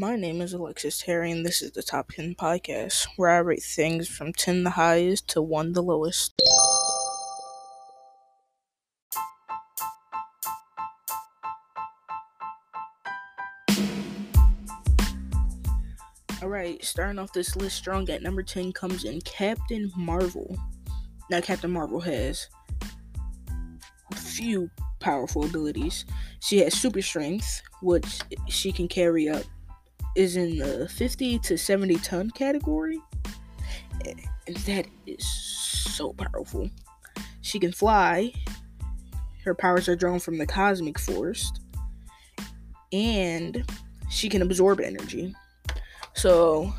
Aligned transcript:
My 0.00 0.14
name 0.14 0.40
is 0.42 0.52
Alexis 0.52 1.00
Terry, 1.00 1.32
and 1.32 1.44
this 1.44 1.60
is 1.60 1.72
the 1.72 1.82
Top 1.82 2.12
10 2.12 2.36
Podcast, 2.36 3.08
where 3.16 3.30
I 3.30 3.38
rate 3.38 3.64
things 3.64 4.06
from 4.06 4.32
10 4.32 4.62
the 4.62 4.70
highest 4.70 5.26
to 5.30 5.42
1 5.42 5.72
the 5.72 5.82
lowest. 5.82 6.40
Alright, 16.40 16.84
starting 16.84 17.18
off 17.18 17.32
this 17.32 17.56
list 17.56 17.76
strong 17.76 18.08
at 18.08 18.22
number 18.22 18.44
10 18.44 18.72
comes 18.74 19.02
in 19.02 19.20
Captain 19.22 19.90
Marvel. 19.96 20.56
Now, 21.28 21.40
Captain 21.40 21.72
Marvel 21.72 21.98
has 22.02 22.46
a 24.12 24.16
few 24.16 24.70
powerful 25.00 25.44
abilities. 25.44 26.04
She 26.38 26.58
has 26.58 26.74
super 26.74 27.02
strength, 27.02 27.62
which 27.82 28.20
she 28.46 28.70
can 28.70 28.86
carry 28.86 29.28
up 29.28 29.42
is 30.18 30.36
in 30.36 30.58
the 30.58 30.88
50 30.88 31.38
to 31.38 31.56
70 31.56 31.94
ton 31.98 32.28
category. 32.30 33.00
And 34.04 34.56
that 34.66 34.86
is 35.06 35.24
so 35.24 36.12
powerful. 36.12 36.68
She 37.40 37.60
can 37.60 37.70
fly. 37.70 38.32
Her 39.44 39.54
powers 39.54 39.88
are 39.88 39.94
drawn 39.94 40.18
from 40.18 40.36
the 40.36 40.46
cosmic 40.46 40.98
force. 40.98 41.52
And 42.92 43.64
she 44.10 44.28
can 44.28 44.42
absorb 44.42 44.80
energy. 44.80 45.34
So, 46.14 46.74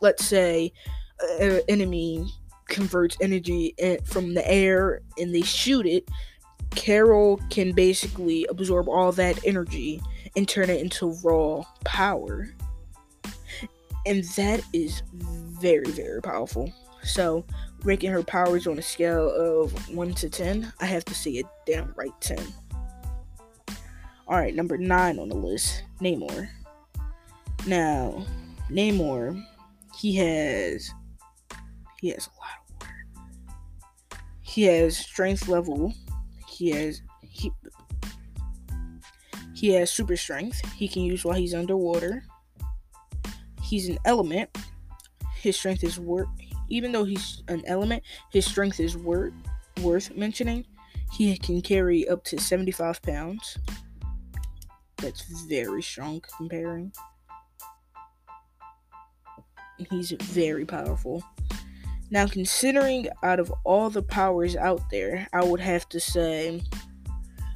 let's 0.00 0.24
say 0.24 0.72
uh, 1.20 1.42
an 1.42 1.60
enemy 1.68 2.30
converts 2.68 3.16
energy 3.20 3.74
from 4.04 4.34
the 4.34 4.48
air 4.48 5.00
and 5.18 5.34
they 5.34 5.42
shoot 5.42 5.84
it. 5.84 6.08
Carol 6.76 7.40
can 7.50 7.72
basically 7.72 8.46
absorb 8.46 8.88
all 8.88 9.10
that 9.12 9.44
energy 9.44 10.00
and 10.36 10.46
turn 10.46 10.70
it 10.70 10.80
into 10.80 11.16
raw 11.24 11.64
power 11.84 12.46
and 14.08 14.24
that 14.24 14.62
is 14.72 15.02
very 15.12 15.90
very 15.90 16.20
powerful. 16.22 16.72
So 17.02 17.44
ranking 17.84 18.10
her 18.10 18.22
powers 18.22 18.66
on 18.66 18.78
a 18.78 18.82
scale 18.82 19.30
of 19.30 19.72
1 19.94 20.14
to 20.14 20.28
10 20.28 20.72
i 20.80 20.84
have 20.84 21.04
to 21.04 21.14
say 21.14 21.30
it 21.30 21.46
downright 21.64 22.10
10 22.20 22.38
all 24.26 24.36
right 24.36 24.54
number 24.54 24.76
9 24.76 25.18
on 25.18 25.28
the 25.28 25.34
list 25.34 25.84
namor. 26.00 26.48
Now 27.66 28.26
namor 28.70 29.42
he 29.98 30.16
has 30.16 30.92
he 32.00 32.10
has 32.10 32.26
a 32.26 32.30
lot 32.38 32.50
of 32.58 32.74
water. 32.80 34.16
He 34.42 34.62
has 34.64 34.96
strength 34.96 35.48
level 35.48 35.94
he 36.46 36.70
has 36.70 37.02
he 37.22 37.52
he 39.54 39.70
has 39.70 39.90
super 39.90 40.16
strength 40.16 40.60
he 40.72 40.88
can 40.88 41.02
use 41.02 41.24
while 41.24 41.36
he's 41.36 41.54
underwater 41.54 42.24
he's 43.68 43.88
an 43.88 43.98
element, 44.04 44.50
his 45.36 45.56
strength 45.56 45.84
is 45.84 46.00
worth. 46.00 46.28
Even 46.70 46.92
though 46.92 47.04
he's 47.04 47.42
an 47.48 47.62
element, 47.66 48.02
his 48.32 48.44
strength 48.46 48.80
is 48.80 48.96
worth 48.96 49.32
worth 49.82 50.14
mentioning. 50.16 50.64
He 51.12 51.36
can 51.38 51.62
carry 51.62 52.08
up 52.08 52.24
to 52.24 52.38
75 52.38 53.00
pounds. 53.02 53.58
That's 54.98 55.22
very 55.46 55.82
strong 55.82 56.22
comparing. 56.36 56.92
He's 59.90 60.10
very 60.10 60.64
powerful. 60.64 61.22
Now, 62.10 62.26
considering 62.26 63.08
out 63.22 63.38
of 63.38 63.52
all 63.64 63.90
the 63.90 64.02
powers 64.02 64.56
out 64.56 64.82
there, 64.90 65.28
I 65.32 65.44
would 65.44 65.60
have 65.60 65.88
to 65.90 66.00
say 66.00 66.62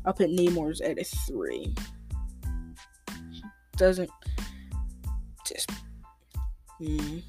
I'll 0.05 0.13
put 0.13 0.31
Namor's 0.31 0.81
at 0.81 0.99
a 0.99 1.05
three. 1.05 1.75
Doesn't 3.77 4.11
just 5.47 5.71
Mm. 6.83 7.23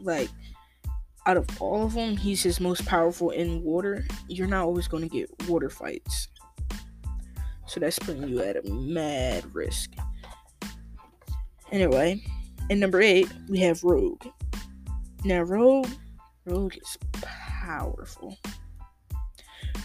Like, 0.00 0.30
out 1.26 1.36
of 1.36 1.46
all 1.60 1.84
of 1.84 1.94
them, 1.94 2.16
he's 2.16 2.42
his 2.42 2.58
most 2.58 2.84
powerful 2.86 3.30
in 3.30 3.62
water. 3.62 4.04
You're 4.28 4.48
not 4.48 4.64
always 4.64 4.88
going 4.88 5.02
to 5.02 5.08
get 5.08 5.30
water 5.48 5.70
fights. 5.70 6.28
So 7.66 7.78
that's 7.78 7.98
putting 7.98 8.28
you 8.28 8.42
at 8.42 8.56
a 8.56 8.68
mad 8.68 9.54
risk. 9.54 9.92
Anyway, 11.70 12.20
and 12.68 12.80
number 12.80 13.00
eight, 13.00 13.28
we 13.48 13.60
have 13.60 13.84
Rogue. 13.84 14.26
Now, 15.24 15.42
Rogue, 15.42 15.88
Rogue 16.46 16.76
is 16.76 16.98
powerful. 17.22 18.36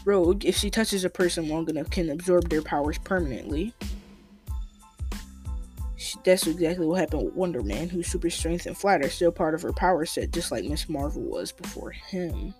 Rogue, 0.03 0.45
if 0.45 0.55
she 0.55 0.71
touches 0.71 1.03
a 1.03 1.09
person 1.09 1.47
long 1.47 1.69
enough, 1.69 1.89
can 1.89 2.09
absorb 2.09 2.49
their 2.49 2.61
powers 2.61 2.97
permanently 2.97 3.73
that's 6.23 6.45
exactly 6.45 6.85
what 6.85 6.99
happened 6.99 7.23
with 7.23 7.35
Wonder 7.35 7.63
Man, 7.63 7.89
whose 7.89 8.07
super 8.07 8.29
strength 8.29 8.65
and 8.65 8.77
flight 8.77 9.03
are 9.03 9.09
still 9.09 9.31
part 9.31 9.55
of 9.55 9.61
her 9.61 9.73
power 9.73 10.05
set, 10.05 10.31
just 10.31 10.51
like 10.51 10.65
Miss 10.65 10.89
Marvel 10.89 11.21
was 11.21 11.51
before 11.51 11.91
him. 11.91 12.53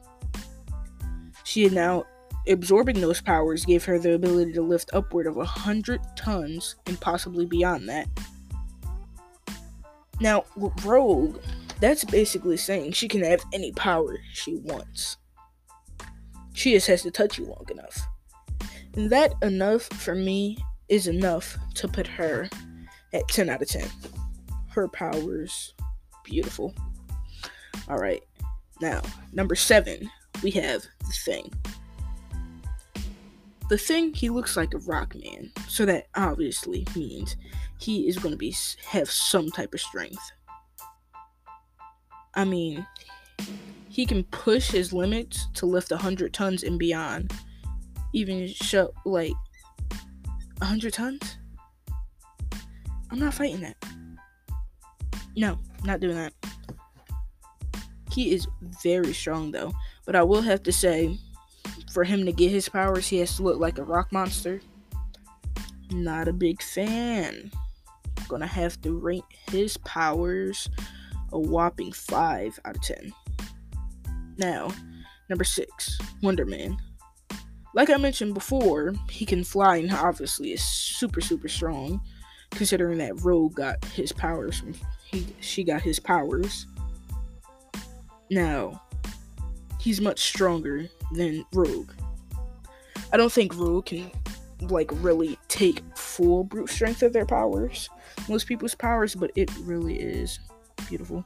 She 1.44 1.64
had 1.64 1.74
now 1.74 2.06
absorbing 2.48 3.02
those 3.02 3.22
powers 3.22 3.66
gave 3.66 3.84
her 3.86 4.00
the 4.00 4.14
ability 4.14 4.54
to 4.54 4.62
lift 4.62 4.90
upward 4.94 5.28
of 5.28 5.38
a 5.38 5.46
hundred 5.46 6.02
tons 6.16 6.76
and 6.86 7.00
possibly 7.00 7.46
beyond 7.46 7.90
that. 7.90 8.08
Now, 10.22 10.46
Rogue, 10.84 11.40
that's 11.82 12.06
basically 12.06 12.58
saying 12.58 12.94
she 12.94 13.08
can 13.08 13.24
have 13.24 13.44
any 13.52 13.72
power 13.74 14.18
she 14.34 14.56
wants. 14.64 15.18
She 16.54 16.72
just 16.72 16.88
has 16.88 17.02
to 17.02 17.12
touch 17.12 17.38
you 17.38 17.46
long 17.46 17.66
enough. 17.70 18.00
And 18.96 19.10
that 19.10 19.34
enough 19.42 19.84
for 19.84 20.16
me 20.16 20.58
is 20.88 21.08
enough 21.08 21.58
to 21.76 21.88
put 21.88 22.08
her 22.08 22.50
at 23.14 23.28
10 23.28 23.50
out 23.50 23.62
of 23.62 23.68
10. 23.68 23.88
Her 24.70 24.88
powers, 24.88 25.74
beautiful. 26.24 26.74
All 27.88 27.98
right, 27.98 28.24
now, 28.82 29.02
number 29.32 29.56
seven, 29.56 30.10
we 30.44 30.52
have 30.52 30.86
the 31.00 31.14
thing. 31.26 31.54
The 33.70 33.78
thing, 33.78 34.14
he 34.14 34.30
looks 34.30 34.58
like 34.58 34.74
a 34.74 34.80
rock 34.80 35.16
man, 35.16 35.52
so 35.68 35.86
that 35.86 36.08
obviously 36.16 36.86
means 36.96 37.36
he 37.80 38.08
is 38.08 38.18
going 38.18 38.32
to 38.32 38.38
be 38.38 38.56
have 38.86 39.10
some 39.10 39.50
type 39.50 39.74
of 39.74 39.82
strength. 39.82 40.32
I 42.36 42.44
mean, 42.44 42.86
he 43.90 44.06
can 44.06 44.26
push 44.26 44.70
his 44.70 44.92
limits 44.92 45.48
to 45.56 45.66
lift 45.66 45.92
100 45.92 46.34
tons 46.34 46.64
and 46.64 46.78
beyond. 46.78 47.34
Even 48.14 48.48
show 48.48 48.94
like 49.06 49.34
100 50.60 50.94
tons? 50.94 51.38
I'm 53.16 53.22
not 53.22 53.34
fighting 53.34 53.62
that. 53.62 53.78
No, 55.38 55.58
not 55.86 56.02
doing 56.02 56.18
that. 56.18 56.34
He 58.12 58.34
is 58.34 58.46
very 58.84 59.14
strong 59.14 59.52
though, 59.52 59.72
but 60.06 60.18
I 60.18 60.24
will 60.24 60.42
have 60.42 60.64
to 60.64 60.74
say, 60.74 61.18
for 61.94 62.04
him 62.04 62.26
to 62.26 62.34
get 62.34 62.52
his 62.52 62.68
powers, 62.68 63.08
he 63.08 63.20
has 63.20 63.38
to 63.38 63.44
look 63.44 63.58
like 63.58 63.78
a 63.78 63.86
rock 63.86 64.12
monster. 64.12 64.60
Not 65.92 66.28
a 66.28 66.34
big 66.34 66.62
fan. 66.62 67.52
Gonna 68.28 68.48
have 68.48 68.82
to 68.82 69.00
rate 69.00 69.24
his 69.50 69.78
powers 69.78 70.70
a 71.32 71.40
whopping 71.40 71.94
5 71.94 72.60
out 72.66 72.76
of 72.76 72.82
10. 72.82 73.14
Now, 74.38 74.74
number 75.30 75.46
6, 75.46 76.00
Wonder 76.22 76.44
Man. 76.44 76.76
Like 77.74 77.90
I 77.90 77.96
mentioned 77.96 78.34
before, 78.34 78.94
he 79.10 79.26
can 79.26 79.46
fly 79.46 79.78
and 79.78 79.94
obviously 79.94 80.52
is 80.52 80.62
super, 80.62 81.22
super 81.22 81.48
strong 81.48 82.02
considering 82.52 82.98
that 83.00 83.22
Rogue 83.22 83.56
got 83.56 83.84
his 83.86 84.12
powers 84.12 84.60
from 84.60 84.74
he 85.06 85.28
she 85.40 85.64
got 85.64 85.82
his 85.82 86.00
powers. 86.00 86.66
Now, 88.32 88.82
he's 89.80 90.02
much 90.02 90.20
stronger 90.20 90.88
than 91.14 91.46
Rogue. 91.54 91.92
I 93.14 93.18
don't 93.18 93.32
think 93.32 93.56
Rogue 93.56 93.86
can 93.86 94.12
like 94.62 94.90
really 94.96 95.38
take 95.48 95.84
full 95.96 96.44
brute 96.44 96.70
strength 96.70 97.04
of 97.04 97.14
their 97.14 97.26
powers, 97.26 97.90
most 98.28 98.48
people's 98.48 98.76
powers, 98.76 99.16
but 99.16 99.32
it 99.36 99.52
really 99.60 100.00
is 100.00 100.40
beautiful. 100.88 101.24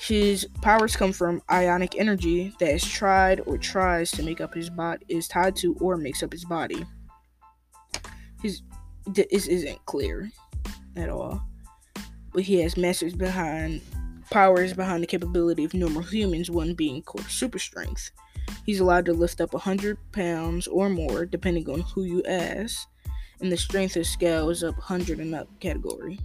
His 0.00 0.46
powers 0.62 0.96
come 0.96 1.12
from 1.12 1.42
ionic 1.50 1.96
energy 1.98 2.54
that 2.58 2.74
is 2.74 2.84
tried 2.84 3.40
or 3.46 3.58
tries 3.58 4.10
to 4.12 4.22
make 4.22 4.40
up 4.40 4.54
his 4.54 4.70
body 4.70 5.04
is 5.08 5.28
tied 5.28 5.56
to 5.56 5.74
or 5.80 5.96
makes 5.96 6.22
up 6.22 6.32
his 6.32 6.44
body. 6.44 6.84
His 8.42 8.62
this 9.14 9.46
isn't 9.46 9.84
clear 9.86 10.30
at 10.96 11.08
all. 11.08 11.42
But 12.32 12.42
he 12.42 12.60
has 12.60 12.76
masters 12.76 13.14
behind 13.14 13.80
powers 14.30 14.74
behind 14.74 15.02
the 15.02 15.06
capability 15.06 15.64
of 15.64 15.74
normal 15.74 16.02
humans, 16.02 16.50
one 16.50 16.74
being 16.74 17.02
called 17.02 17.24
super 17.26 17.58
strength. 17.58 18.10
He's 18.66 18.80
allowed 18.80 19.06
to 19.06 19.12
lift 19.12 19.40
up 19.40 19.52
100 19.52 19.98
pounds 20.12 20.66
or 20.66 20.88
more, 20.88 21.24
depending 21.24 21.68
on 21.70 21.80
who 21.80 22.04
you 22.04 22.22
ask, 22.24 22.86
and 23.40 23.50
the 23.50 23.56
strength 23.56 23.96
of 23.96 24.06
scale 24.06 24.50
is 24.50 24.62
up 24.62 24.76
100 24.76 25.20
and 25.20 25.34
up 25.34 25.48
category. 25.60 26.18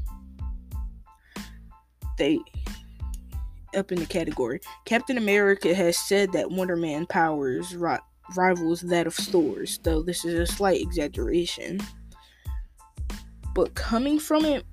They 2.17 2.39
up 3.75 3.91
in 3.91 3.99
the 3.99 4.05
category. 4.05 4.59
Captain 4.85 5.17
America 5.17 5.73
has 5.73 5.97
said 5.97 6.31
that 6.33 6.51
Wonder 6.51 6.75
Man 6.75 7.05
powers 7.07 7.75
ri- 7.75 7.97
rivals 8.35 8.81
that 8.81 9.07
of 9.07 9.15
Thor's, 9.15 9.79
though 9.79 10.03
this 10.03 10.25
is 10.25 10.35
a 10.35 10.45
slight 10.45 10.81
exaggeration. 10.81 11.79
But 13.53 13.75
coming 13.75 14.19
from 14.19 14.45
it, 14.45 14.65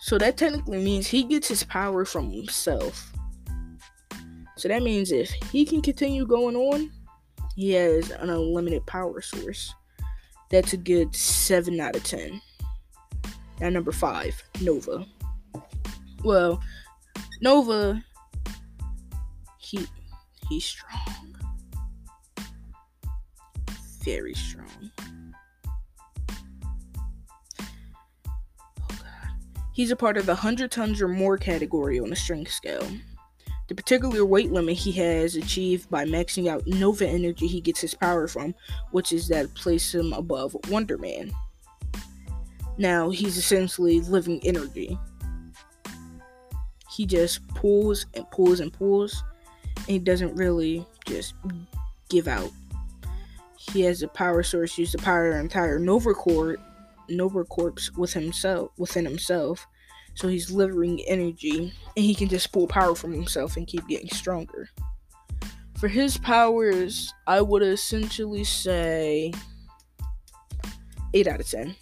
so 0.00 0.18
that 0.18 0.36
technically 0.36 0.82
means 0.82 1.06
he 1.06 1.22
gets 1.22 1.48
his 1.48 1.62
power 1.64 2.04
from 2.04 2.30
himself. 2.30 3.12
So 4.56 4.68
that 4.68 4.82
means 4.82 5.12
if 5.12 5.30
he 5.50 5.64
can 5.64 5.80
continue 5.80 6.26
going 6.26 6.56
on, 6.56 6.90
he 7.54 7.72
has 7.72 8.10
an 8.10 8.30
unlimited 8.30 8.84
power 8.86 9.20
source. 9.20 9.74
That's 10.50 10.72
a 10.72 10.76
good 10.76 11.14
7 11.14 11.80
out 11.80 11.96
of 11.96 12.04
10. 12.04 12.40
Now, 13.60 13.68
number 13.68 13.92
5, 13.92 14.42
Nova. 14.60 15.06
Well, 16.24 16.62
Nova, 17.40 18.02
he 19.58 19.86
he's 20.48 20.64
strong. 20.64 21.36
Very 24.04 24.34
strong. 24.34 24.90
He's 29.72 29.90
a 29.90 29.96
part 29.96 30.16
of 30.16 30.26
the 30.26 30.34
100 30.34 30.70
tons 30.70 31.00
or 31.00 31.08
more 31.08 31.38
category 31.38 31.98
on 31.98 32.10
the 32.10 32.16
strength 32.16 32.52
scale. 32.52 32.86
The 33.68 33.74
particular 33.74 34.24
weight 34.26 34.52
limit 34.52 34.76
he 34.76 34.92
has 34.92 35.34
achieved 35.34 35.88
by 35.88 36.04
maxing 36.04 36.46
out 36.48 36.66
Nova 36.66 37.06
energy 37.06 37.46
he 37.46 37.60
gets 37.60 37.80
his 37.80 37.94
power 37.94 38.28
from, 38.28 38.54
which 38.90 39.12
is 39.12 39.28
that 39.28 39.54
place 39.54 39.94
him 39.94 40.12
above 40.12 40.54
Wonder 40.68 40.98
Man. 40.98 41.32
Now 42.76 43.08
he's 43.08 43.38
essentially 43.38 44.00
living 44.00 44.40
energy. 44.44 44.98
He 46.90 47.06
just 47.06 47.46
pulls 47.48 48.04
and 48.12 48.30
pulls 48.30 48.60
and 48.60 48.72
pulls, 48.72 49.24
and 49.76 49.86
he 49.86 49.98
doesn't 49.98 50.34
really 50.34 50.86
just 51.06 51.34
give 52.10 52.28
out. 52.28 52.50
He 53.56 53.80
has 53.82 54.02
a 54.02 54.08
power 54.08 54.42
source 54.42 54.76
used 54.76 54.92
to 54.92 54.98
power 54.98 55.30
entire 55.30 55.78
Nova 55.78 56.12
Corps, 56.12 56.58
Nova 57.08 57.44
Corps 57.44 57.90
with 57.96 58.12
himself 58.12 58.70
within 58.76 59.04
himself 59.04 59.66
so 60.14 60.28
he's 60.28 60.50
living 60.50 61.00
energy, 61.06 61.72
and 61.96 62.04
he 62.04 62.14
can 62.14 62.28
just 62.28 62.52
pull 62.52 62.66
power 62.66 62.94
from 62.94 63.12
himself 63.12 63.56
and 63.56 63.66
keep 63.66 63.86
getting 63.88 64.10
stronger. 64.10 64.68
For 65.78 65.88
his 65.88 66.18
powers, 66.18 67.12
I 67.26 67.40
would 67.40 67.62
essentially 67.62 68.44
say 68.44 69.32
8 71.14 71.26
out 71.26 71.40
of 71.40 71.48
10. 71.48 71.74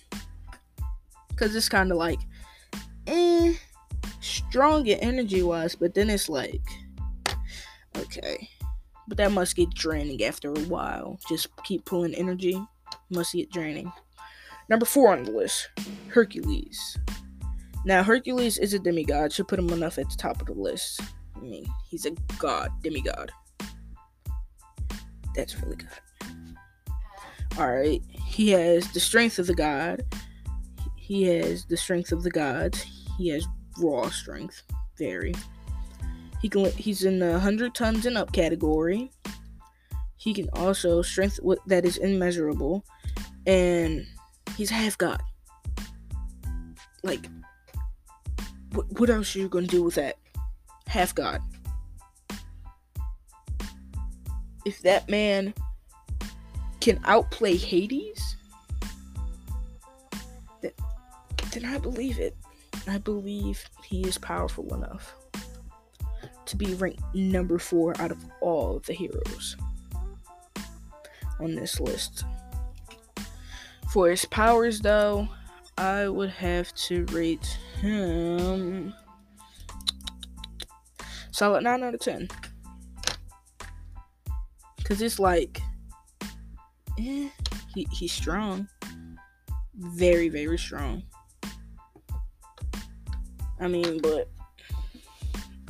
Because 1.28 1.55
it's 1.55 1.69
kind 1.69 1.90
of 1.90 1.99
like, 1.99 2.20
eh, 3.06 3.55
strong 4.20 4.88
energy 4.88 5.43
wise, 5.43 5.75
but 5.75 5.94
then 5.94 6.08
it's 6.08 6.28
like, 6.28 6.62
okay. 7.96 8.49
But 9.08 9.19
that 9.19 9.32
must 9.32 9.56
get 9.56 9.75
draining 9.75 10.22
after 10.25 10.50
a 10.50 10.61
while. 10.61 11.19
Just 11.28 11.49
keep 11.64 11.84
pulling 11.84 12.14
energy, 12.14 12.62
must 13.11 13.32
get 13.32 13.50
draining. 13.50 13.93
Number 14.70 14.87
four 14.87 15.12
on 15.12 15.25
the 15.25 15.32
list 15.32 15.69
Hercules. 16.08 16.96
Now, 17.84 18.02
Hercules 18.02 18.56
is 18.56 18.72
a 18.72 18.78
demigod, 18.78 19.32
should 19.32 19.49
put 19.49 19.58
him 19.58 19.70
enough 19.70 19.99
at 19.99 20.08
the 20.08 20.17
top 20.17 20.40
of 20.40 20.46
the 20.46 20.55
list. 20.55 21.00
I 21.37 21.40
mean, 21.40 21.67
he's 21.88 22.06
a 22.06 22.12
god, 22.38 22.70
demigod. 22.82 23.32
That's 25.34 25.61
really 25.61 25.76
good. 25.76 25.88
Alright, 27.58 28.02
he 28.25 28.50
has 28.50 28.90
the 28.93 29.00
strength 29.00 29.38
of 29.38 29.46
the 29.46 29.55
god. 29.55 30.05
He 30.96 31.25
has 31.25 31.64
the 31.64 31.76
strength 31.76 32.12
of 32.12 32.22
the 32.22 32.31
gods. 32.31 32.87
He 33.19 33.28
has 33.31 33.46
raw 33.78 34.08
strength, 34.11 34.62
very. 34.96 35.34
He 36.40 36.49
can. 36.49 36.67
He's 36.72 37.05
in 37.05 37.19
the 37.19 37.38
hundred 37.38 37.75
tons 37.75 38.06
and 38.06 38.17
up 38.17 38.32
category. 38.32 39.11
He 40.17 40.32
can 40.32 40.49
also 40.52 41.02
strength 41.02 41.40
that 41.67 41.84
is 41.84 41.96
immeasurable, 41.96 42.84
and 43.46 44.06
he's 44.56 44.70
half 44.70 44.97
god. 44.99 45.23
Like 47.02 47.26
what, 48.73 48.87
what 48.99 49.11
else 49.11 49.35
are 49.35 49.41
you 49.41 49.49
gonna 49.49 49.67
do 49.67 49.82
with 49.82 49.94
that? 49.97 50.17
Half 50.87 51.14
God. 51.14 51.41
If 54.64 54.82
that 54.82 55.08
man 55.08 55.55
can 56.81 57.00
outplay 57.05 57.56
Hades, 57.56 58.37
then, 60.61 60.73
then 61.53 61.64
I 61.64 61.79
believe 61.79 62.19
it. 62.19 62.37
I 62.87 62.99
believe 62.99 63.69
he 63.85 64.03
is 64.03 64.19
powerful 64.19 64.75
enough 64.75 65.14
to 66.46 66.56
be 66.56 66.75
ranked 66.75 67.03
number 67.14 67.58
four 67.58 67.94
out 68.00 68.11
of 68.11 68.19
all 68.41 68.76
of 68.76 68.87
the 68.87 68.93
heroes 68.93 69.56
on 71.38 71.55
this 71.55 71.81
list. 71.81 72.25
For 73.92 74.08
his 74.08 74.25
powers, 74.25 74.81
though, 74.81 75.28
I 75.76 76.08
would 76.08 76.31
have 76.31 76.72
to 76.75 77.04
rate 77.06 77.58
him 77.81 78.94
solid 81.40 81.64
9 81.64 81.82
out 81.82 81.94
of 81.94 82.00
10. 82.00 82.28
Because 84.76 85.00
it's 85.00 85.19
like, 85.19 85.62
eh, 86.98 87.31
he, 87.75 87.88
he's 87.90 88.12
strong. 88.12 88.69
Very, 89.75 90.28
very 90.28 90.58
strong. 90.58 91.02
I 93.58 93.69
mean, 93.69 94.02
but 94.02 94.28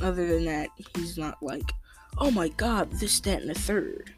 other 0.00 0.26
than 0.26 0.44
that, 0.46 0.70
he's 0.96 1.16
not 1.16 1.40
like, 1.40 1.70
oh 2.18 2.32
my 2.32 2.48
god, 2.48 2.90
this, 2.94 3.20
that, 3.20 3.42
and 3.42 3.50
the 3.50 3.54
third. 3.54 4.12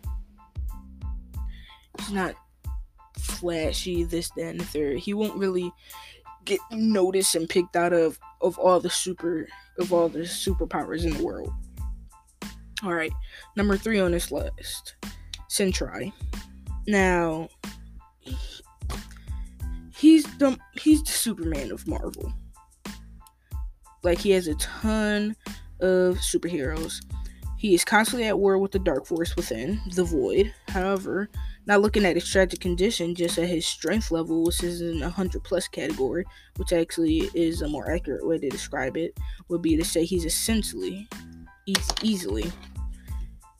He's 1.99 2.13
not 2.13 2.35
flashy, 3.43 4.05
this, 4.05 4.31
that, 4.37 4.51
and 4.51 4.61
the 4.61 4.65
third. 4.65 4.99
He 4.99 5.15
won't 5.15 5.37
really 5.37 5.73
get 6.45 6.61
noticed 6.71 7.35
and 7.35 7.49
picked 7.49 7.77
out 7.77 7.93
of 7.93 8.19
of 8.41 8.57
all 8.59 8.79
the 8.81 8.89
super 8.89 9.49
of 9.79 9.93
all 9.93 10.09
the 10.09 10.21
superpowers 10.21 11.05
in 11.05 11.17
the 11.17 11.25
world. 11.25 11.53
All 12.85 12.95
right, 12.95 13.13
number 13.57 13.77
three 13.77 13.99
on 13.99 14.13
this 14.13 14.31
list, 14.31 14.95
Sentry. 15.49 16.13
Now, 16.87 17.49
he's 19.95 20.25
the 20.39 20.57
he's 20.75 21.03
the 21.03 21.11
Superman 21.11 21.73
of 21.73 21.87
Marvel. 21.89 22.33
Like 24.05 24.19
he 24.19 24.31
has 24.31 24.47
a 24.47 24.55
ton 24.55 25.35
of 25.81 26.17
superheroes. 26.19 27.05
He 27.59 27.75
is 27.75 27.85
constantly 27.85 28.27
at 28.27 28.39
war 28.39 28.59
with 28.59 28.73
the 28.73 28.81
dark 28.81 29.07
force 29.07 29.37
within, 29.37 29.81
the 29.95 30.03
void. 30.03 30.53
However, 30.69 31.29
not 31.67 31.81
looking 31.81 32.05
at 32.05 32.17
his 32.17 32.29
tragic 32.29 32.61
condition, 32.61 33.15
just 33.15 33.39
at 33.39 33.49
his 33.49 33.67
strength 33.67 34.11
level, 34.11 34.45
which 34.45 34.63
is 34.63 34.81
in 34.81 34.99
a 34.99 35.07
100 35.07 35.45
plus 35.45 35.69
category, 35.69 36.25
which 36.57 36.73
actually 36.73 37.31
is 37.35 37.63
a 37.63 37.69
more 37.69 37.91
accurate 37.91 38.27
way 38.27 38.39
to 38.39 38.49
describe 38.49 38.97
it, 38.97 39.17
would 39.49 39.63
be 39.63 39.77
to 39.77 39.85
say 39.85 40.05
he's 40.05 40.25
essentially, 40.25 41.09
easily, 42.03 42.51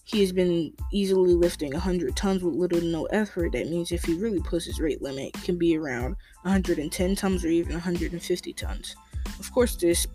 he 0.05 0.21
has 0.21 0.33
been 0.33 0.73
easily 0.93 1.35
lifting 1.35 1.73
100 1.73 2.15
tons 2.17 2.43
with 2.43 2.55
little 2.55 2.81
to 2.81 2.87
no 2.87 3.05
effort. 3.07 3.53
That 3.53 3.69
means 3.69 3.93
if 3.93 4.05
he 4.05 4.15
really 4.15 4.41
pushes 4.41 4.67
his 4.67 4.81
rate 4.81 5.01
limit, 5.01 5.35
it 5.35 5.43
can 5.43 5.57
be 5.57 5.77
around 5.77 6.17
110 6.43 7.17
tons 7.17 7.45
or 7.45 7.49
even 7.49 7.73
150 7.73 8.53
tons. 8.53 8.97
Of 9.39 9.51
course, 9.53 9.77
this 9.77 10.07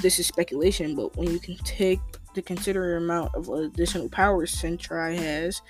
this 0.00 0.18
is 0.18 0.26
speculation, 0.26 0.96
but 0.96 1.14
when 1.16 1.30
you 1.30 1.38
can 1.38 1.56
take 1.58 2.00
the 2.34 2.40
considerable 2.40 3.04
amount 3.04 3.34
of 3.34 3.48
additional 3.50 4.08
power 4.08 4.46
Sentry 4.46 5.16
has, 5.16 5.60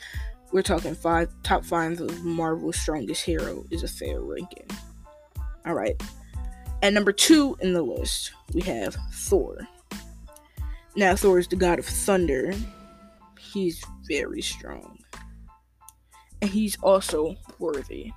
we're 0.52 0.62
talking 0.62 0.94
five 0.94 1.30
top 1.42 1.64
five 1.64 2.00
of 2.00 2.24
Marvel's 2.24 2.76
strongest 2.76 3.24
hero 3.24 3.64
is 3.70 3.82
a 3.82 3.88
fair 3.88 4.20
ranking. 4.20 4.66
All 5.66 5.74
right. 5.74 6.00
At 6.82 6.92
number 6.92 7.12
two 7.12 7.56
in 7.60 7.72
the 7.72 7.82
list, 7.82 8.32
we 8.52 8.60
have 8.62 8.96
Thor. 9.12 9.66
Now, 10.94 11.16
Thor 11.16 11.38
is 11.38 11.48
the 11.48 11.56
god 11.56 11.78
of 11.78 11.86
thunder. 11.86 12.52
He's 13.38 13.82
very 14.06 14.42
strong. 14.42 14.98
And 16.42 16.50
he's 16.50 16.76
also 16.82 17.36
worthy. 17.58 18.12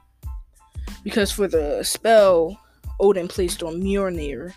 Because 1.04 1.32
for 1.32 1.48
the 1.48 1.84
spell 1.84 2.60
Odin 3.00 3.27
placed 3.27 3.62
on 3.63 3.82
Mjolnir, 3.82 4.54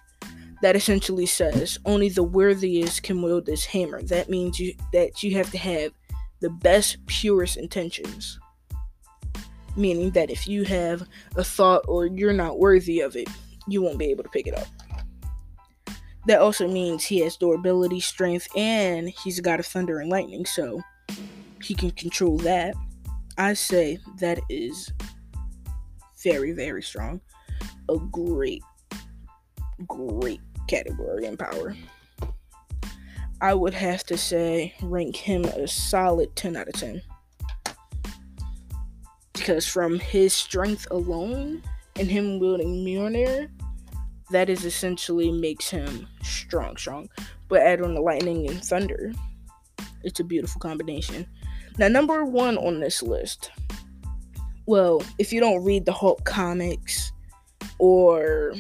that 0.63 0.75
essentially 0.75 1.27
says 1.27 1.79
only 1.85 2.09
the 2.09 2.23
worthiest 2.23 3.03
can 3.03 3.23
wield 3.23 3.47
this 3.47 3.65
hammer. 3.65 4.03
That 4.03 4.29
means 4.29 4.59
you 4.59 4.75
that 4.93 5.23
you 5.23 5.37
have 5.37 5.51
to 5.53 5.59
have 5.59 5.93
the 6.41 6.51
best, 6.51 7.05
purest 7.07 7.57
intentions. 7.57 8.39
Meaning 9.77 10.11
that 10.13 10.31
if 10.31 10.49
you 10.49 10.65
have 10.65 11.07
a 11.37 11.45
thought 11.45 11.85
or 11.87 12.07
you're 12.07 12.33
not 12.33 12.59
worthy 12.59 13.01
of 13.01 13.17
it, 13.17 13.29
you 13.67 13.83
won't 13.83 13.99
be 13.99 14.07
able 14.07 14.25
to 14.25 14.31
pick 14.31 14.47
it 14.47 14.57
up. 14.57 14.67
That 16.27 16.41
also 16.41 16.69
means 16.69 17.05
he 17.05 17.21
has 17.21 17.37
durability, 17.37 18.01
strength, 18.01 18.49
and 18.57 19.09
he's 19.09 19.39
a 19.39 19.43
god 19.43 19.61
of 19.61 19.67
thunder 19.67 20.01
and 20.01 20.11
lightning, 20.11 20.45
so 20.45 20.83
he 21.63 21.75
can 21.75 21.91
control 21.93 22.37
that. 22.39 22.75
I 23.39 23.55
say 23.55 23.99
that 24.19 24.41
is 24.51 24.93
very, 26.23 26.53
very 26.53 26.83
strong. 26.83 27.21
A 27.89 27.97
great, 27.97 28.63
great 29.87 30.41
category 30.67 31.25
in 31.25 31.37
power. 31.37 31.75
I 33.41 33.55
would 33.55 33.75
have 33.75 34.05
to 34.05 34.17
say 34.17 34.75
rank 34.83 35.15
him 35.17 35.45
a 35.45 35.69
solid 35.69 36.35
10 36.35 36.57
out 36.57 36.69
of 36.69 36.75
10. 36.75 37.03
Because 39.33 39.67
from 39.67 40.01
his 40.01 40.33
strength 40.33 40.87
alone 40.91 41.63
and 41.97 42.11
him 42.11 42.41
wielding 42.41 42.85
Mjolnir, 42.85 43.49
that 44.31 44.51
is 44.51 44.65
essentially 44.65 45.31
makes 45.31 45.71
him 45.71 46.09
strong, 46.23 46.77
strong. 46.77 47.09
But 47.49 47.63
add 47.63 47.81
on 47.81 47.95
the 47.95 48.01
lightning 48.01 48.49
and 48.49 48.63
thunder, 48.63 49.13
it's 50.03 50.21
a 50.21 50.25
beautiful 50.25 50.61
combination. 50.61 51.27
Now, 51.79 51.89
number 51.89 52.25
one 52.25 52.59
on 52.59 52.81
this 52.81 53.03
list. 53.03 53.51
Well, 54.67 55.03
if 55.19 55.33
you 55.33 55.41
don't 55.41 55.65
read 55.65 55.87
the 55.87 55.93
Hulk 55.93 56.25
comics, 56.25 57.13
or 57.79 58.55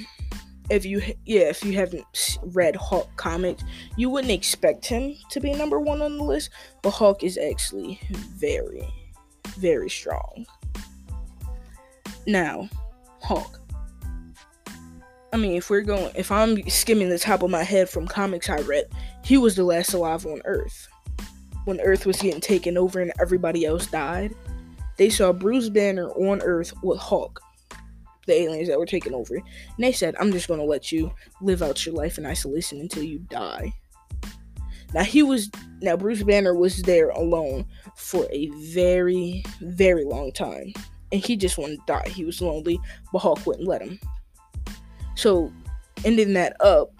if 0.71 0.85
you 0.85 1.03
yeah, 1.25 1.49
if 1.49 1.65
you 1.65 1.73
haven't 1.73 2.39
read 2.43 2.77
Hulk 2.77 3.09
comics, 3.17 3.65
you 3.97 4.11
wouldn't 4.11 4.33
expect 4.33 4.87
him 4.87 5.17
to 5.31 5.41
be 5.41 5.53
number 5.53 5.81
one 5.81 6.03
on 6.03 6.17
the 6.19 6.25
list. 6.25 6.51
But 6.83 6.91
Hulk 6.91 7.23
is 7.25 7.39
actually 7.39 8.01
very, 8.11 8.87
very 9.59 9.89
strong. 9.89 10.47
Now, 12.27 12.69
Hulk. 13.23 13.61
I 15.33 15.37
mean, 15.37 15.57
if 15.57 15.69
we're 15.69 15.83
going, 15.83 16.11
if 16.15 16.33
I'm 16.33 16.69
skimming 16.69 17.11
the 17.11 17.19
top 17.19 17.43
of 17.43 17.51
my 17.51 17.63
head 17.63 17.89
from 17.89 18.07
comics 18.07 18.49
I 18.49 18.61
read, 18.61 18.87
he 19.23 19.37
was 19.37 19.57
the 19.57 19.65
last 19.65 19.93
alive 19.93 20.25
on 20.27 20.41
Earth. 20.45 20.89
When 21.65 21.81
Earth 21.81 22.07
was 22.07 22.21
getting 22.21 22.41
taken 22.41 22.79
over 22.79 23.01
and 23.01 23.13
everybody 23.21 23.67
else 23.67 23.87
died, 23.87 24.35
they 24.97 25.11
saw 25.11 25.33
Bruce 25.33 25.69
Banner 25.69 26.09
on 26.11 26.41
Earth 26.43 26.73
with 26.83 26.99
Hulk, 26.99 27.41
the 28.29 28.41
aliens 28.41 28.69
that 28.69 28.79
were 28.79 28.87
taking 28.87 29.15
over. 29.15 29.35
And 29.35 29.45
they 29.79 29.93
said, 29.93 30.15
I'm 30.21 30.31
just 30.31 30.47
going 30.47 30.61
to 30.61 30.67
let 30.67 30.93
you 30.93 31.13
live 31.41 31.63
out 31.63 31.85
your 31.85 31.95
life 31.95 32.19
in 32.19 32.27
isolation 32.27 32.81
until 32.81 33.03
you 33.03 33.19
die. 33.19 33.73
Now, 34.95 35.03
he 35.03 35.23
was, 35.23 35.51
now 35.83 35.97
Bruce 35.97 36.23
Banner 36.23 36.55
was 36.55 36.83
there 36.83 37.11
alone 37.11 37.67
for 37.97 38.27
a 38.31 38.49
very, 38.73 39.45
very 39.61 40.05
long 40.05 40.33
time. 40.33 40.73
And 41.11 41.25
he 41.25 41.37
just 41.37 41.59
wanted 41.59 41.79
to 41.79 41.83
die. 41.87 42.09
He 42.09 42.25
was 42.25 42.41
lonely, 42.41 42.79
but 43.13 43.19
Hulk 43.19 43.45
wouldn't 43.47 43.69
let 43.69 43.83
him. 43.83 43.99
So, 45.15 45.53
ending 46.05 46.35
that 46.35 46.57
up, 46.61 46.93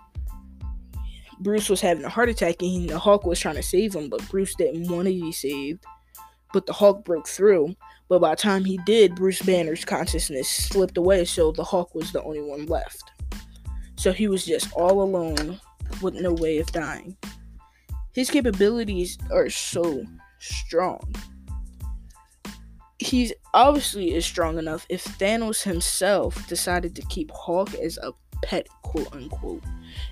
Bruce 1.41 1.69
was 1.69 1.81
having 1.81 2.05
a 2.05 2.09
heart 2.09 2.29
attack 2.29 2.63
and 2.63 2.89
the 2.89 2.99
Hulk 2.99 3.25
was 3.25 3.39
trying 3.39 3.55
to 3.55 3.63
save 3.63 3.95
him, 3.95 4.09
but 4.09 4.29
Bruce 4.29 4.55
didn't 4.55 4.89
want 4.91 5.07
to 5.07 5.13
be 5.13 5.31
saved. 5.31 5.85
But 6.53 6.67
the 6.67 6.73
Hulk 6.73 7.05
broke 7.05 7.29
through. 7.29 7.75
But 8.09 8.21
by 8.21 8.31
the 8.31 8.37
time 8.37 8.65
he 8.65 8.79
did, 8.87 9.15
Bruce 9.15 9.43
Banner's 9.43 9.85
consciousness 9.85 10.49
slipped 10.49 10.97
away, 10.97 11.25
so 11.25 11.53
the 11.53 11.65
Hulk 11.65 11.95
was 11.95 12.11
the 12.11 12.23
only 12.23 12.41
one 12.41 12.67
left. 12.67 13.11
So 13.97 14.13
he 14.13 14.29
was 14.29 14.47
just 14.47 14.73
all 14.73 15.03
alone 15.03 15.61
with 16.01 16.15
no 16.15 16.33
way 16.33 16.59
of 16.59 16.73
dying. 16.73 17.17
His 18.15 18.31
capabilities 18.31 19.19
are 19.31 19.51
so 19.51 20.05
strong. 20.39 21.15
He's 22.99 23.33
obviously 23.55 24.15
is 24.15 24.25
strong 24.25 24.59
enough 24.59 24.87
if 24.89 25.05
Thanos 25.05 25.63
himself 25.63 26.49
decided 26.49 26.97
to 26.97 27.03
keep 27.03 27.31
Hulk 27.31 27.75
as 27.75 27.99
a 27.99 28.13
pet, 28.43 28.67
quote 28.83 29.13
unquote. 29.15 29.63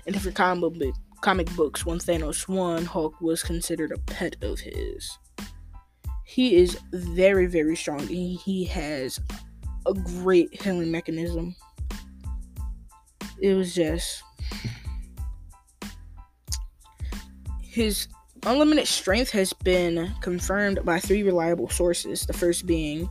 And 0.05 0.15
if 0.15 0.33
comic 0.33 0.93
comic 1.21 1.53
books, 1.55 1.85
when 1.85 1.99
Thanos 1.99 2.47
won, 2.47 2.85
Hulk 2.85 3.19
was 3.19 3.43
considered 3.43 3.91
a 3.91 3.99
pet 3.99 4.35
of 4.41 4.59
his. 4.59 5.17
He 6.27 6.57
is 6.57 6.77
very, 6.91 7.47
very 7.47 7.75
strong, 7.75 8.01
and 8.01 8.09
he 8.09 8.65
has 8.65 9.19
a 9.85 9.93
great 9.93 10.61
healing 10.61 10.91
mechanism. 10.91 11.55
It 13.41 13.53
was 13.53 13.73
just 13.73 14.21
his 17.61 18.07
unlimited 18.43 18.87
strength 18.87 19.31
has 19.31 19.53
been 19.53 20.11
confirmed 20.21 20.79
by 20.83 20.99
three 20.99 21.23
reliable 21.23 21.69
sources. 21.69 22.25
The 22.25 22.33
first 22.33 22.65
being 22.65 23.09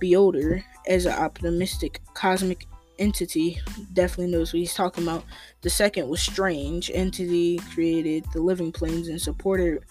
Beyonder 0.00 0.62
as 0.86 1.06
an 1.06 1.12
optimistic 1.12 2.00
cosmic 2.14 2.66
entity 2.98 3.60
definitely 3.94 4.32
knows 4.32 4.52
what 4.52 4.60
he's 4.60 4.74
talking 4.74 5.04
about. 5.04 5.24
The 5.62 5.70
second 5.70 6.08
was 6.08 6.20
Strange. 6.20 6.90
Entity 6.94 7.58
created 7.72 8.24
the 8.32 8.42
living 8.42 8.72
planes 8.72 9.08
and 9.08 9.20
supported 9.20 9.84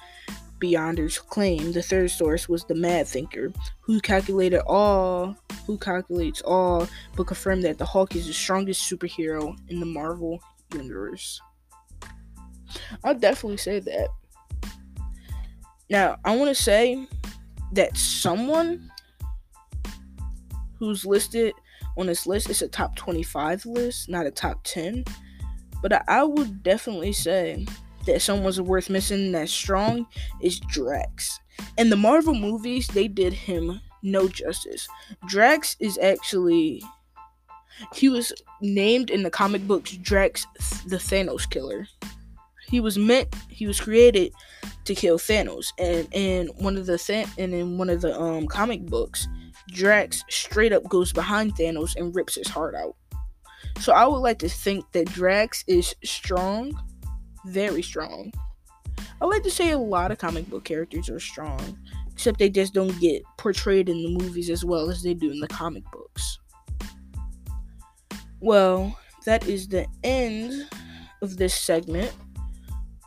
Beyonder's 0.60 1.20
claim. 1.20 1.72
The 1.72 1.82
third 1.82 2.12
source 2.12 2.50
was 2.50 2.66
the 2.66 2.76
Mad 2.76 3.08
Thinker, 3.08 3.52
who 3.82 4.00
calculated 4.00 4.62
all, 4.66 5.36
who 5.66 5.78
calculates 5.78 6.42
all, 6.42 6.88
but 7.16 7.28
confirmed 7.28 7.64
that 7.64 7.78
the 7.78 7.86
Hulk 7.86 8.16
is 8.16 8.28
the 8.28 8.34
strongest 8.34 8.92
superhero 8.92 9.58
in 9.70 9.80
the 9.80 9.86
Marvel 9.86 10.40
universe. 10.74 11.42
I'll 13.04 13.16
definitely 13.16 13.58
say 13.58 13.80
that. 13.80 14.10
Now, 15.90 16.18
I 16.26 16.36
want 16.36 16.50
to 16.50 16.56
say 16.56 17.08
that 17.74 17.96
someone 17.98 18.92
who's 20.80 21.06
listed 21.06 21.54
on 21.98 22.06
this 22.06 22.28
list. 22.28 22.50
It's 22.50 22.62
a 22.62 22.68
top 22.68 22.96
25 22.96 23.66
list, 23.66 24.10
not 24.10 24.26
a 24.26 24.32
top 24.32 24.60
10. 24.64 25.04
But 25.82 26.08
I 26.10 26.24
would 26.24 26.64
definitely 26.64 27.14
say 27.14 27.66
that 28.08 28.22
someone's 28.22 28.60
worth 28.60 28.90
missing 28.90 29.32
that's 29.32 29.52
strong 29.52 30.08
is 30.42 30.60
Drax. 30.60 31.40
In 31.78 31.90
the 31.90 31.96
Marvel 31.96 32.34
movies, 32.34 32.88
they 32.88 33.08
did 33.08 33.34
him 33.34 33.80
no 34.04 34.28
justice. 34.28 34.88
Drax 35.28 35.76
is 35.80 35.98
actually 35.98 36.82
he 37.94 38.10
was 38.10 38.34
named 38.62 39.10
in 39.10 39.24
the 39.24 39.30
comic 39.30 39.66
books 39.68 39.92
Drax 39.98 40.46
the 40.88 40.98
Thanos 40.98 41.50
killer. 41.50 41.88
He 42.70 42.80
was 42.80 42.98
meant 42.98 43.34
he 43.50 43.68
was 43.68 43.80
created 43.80 44.34
to 44.86 44.96
kill 44.96 45.18
Thanos 45.18 45.68
and 45.78 46.08
in 46.12 46.48
one 46.58 46.78
of 46.78 46.86
the 46.86 46.98
Th- 46.98 47.28
and 47.38 47.54
in 47.54 47.78
one 47.78 47.90
of 47.90 48.02
the 48.02 48.20
um 48.20 48.48
comic 48.48 48.86
books 48.86 49.28
Drax 49.70 50.24
straight 50.30 50.74
up 50.74 50.88
goes 50.90 51.12
behind 51.14 51.56
Thanos 51.56 51.96
and 51.96 52.16
rips 52.16 52.36
his 52.36 52.48
heart 52.48 52.76
out. 52.76 52.96
So 53.80 53.94
I 53.94 54.06
would 54.08 54.20
like 54.20 54.40
to 54.40 54.50
think 54.50 54.92
that 54.94 55.12
Drax 55.12 55.64
is 55.68 55.96
strong, 56.04 56.80
very 57.48 57.82
strong. 57.82 58.32
I 59.22 59.26
like 59.26 59.44
to 59.44 59.52
say 59.52 59.72
a 59.72 59.78
lot 59.78 60.12
of 60.12 60.18
comic 60.18 60.48
book 60.50 60.64
characters 60.64 61.10
are 61.10 61.20
strong, 61.20 61.78
except 62.12 62.40
they 62.40 62.50
just 62.50 62.74
don't 62.74 63.00
get 63.00 63.24
portrayed 63.38 63.90
in 63.90 64.04
the 64.04 64.24
movies 64.24 64.50
as 64.50 64.64
well 64.64 64.90
as 64.90 65.02
they 65.02 65.14
do 65.14 65.32
in 65.32 65.40
the 65.40 65.48
comic 65.48 65.84
books. 65.92 66.40
Well, 68.40 68.98
that 69.26 69.48
is 69.48 69.68
the 69.68 69.88
end 70.04 70.70
of 71.22 71.38
this 71.38 71.56
segment 71.56 72.14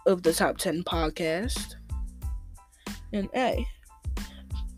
of 0.06 0.22
the 0.22 0.32
Top 0.32 0.58
10 0.58 0.82
podcast. 0.82 1.76
And 3.12 3.28
hey, 3.32 3.66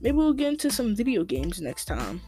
maybe 0.01 0.17
we'll 0.17 0.35
get 0.35 0.53
into 0.53 0.71
some 0.71 0.95
video 0.95 1.25
games 1.25 1.61
next 1.61 1.87
time. 1.87 2.21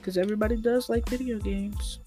Because 0.00 0.16
everybody 0.16 0.56
does 0.56 0.88
like 0.88 1.08
video 1.08 1.38
games. 1.38 2.00